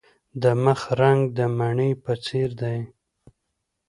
د 0.41 0.43
مخ 0.63 0.79
رنګ 1.01 1.21
د 1.37 1.39
مڼې 1.57 1.91
په 2.03 2.13
څیر 2.25 2.49
دی. 2.61 2.77